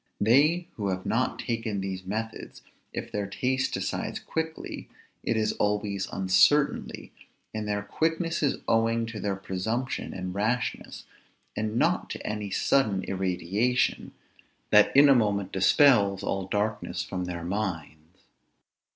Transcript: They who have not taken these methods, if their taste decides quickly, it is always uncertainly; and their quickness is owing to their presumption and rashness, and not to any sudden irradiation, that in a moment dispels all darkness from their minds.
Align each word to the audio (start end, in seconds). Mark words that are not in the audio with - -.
They 0.19 0.67
who 0.77 0.87
have 0.87 1.05
not 1.05 1.37
taken 1.37 1.79
these 1.79 2.03
methods, 2.07 2.63
if 2.91 3.11
their 3.11 3.27
taste 3.27 3.75
decides 3.75 4.17
quickly, 4.19 4.89
it 5.21 5.37
is 5.37 5.51
always 5.53 6.07
uncertainly; 6.11 7.11
and 7.53 7.67
their 7.67 7.83
quickness 7.83 8.41
is 8.41 8.61
owing 8.67 9.05
to 9.05 9.19
their 9.19 9.35
presumption 9.35 10.11
and 10.11 10.33
rashness, 10.33 11.03
and 11.55 11.75
not 11.75 12.09
to 12.09 12.25
any 12.27 12.49
sudden 12.49 13.03
irradiation, 13.03 14.13
that 14.71 14.91
in 14.97 15.07
a 15.07 15.13
moment 15.13 15.51
dispels 15.51 16.23
all 16.23 16.47
darkness 16.47 17.03
from 17.03 17.25
their 17.25 17.43
minds. 17.43 18.23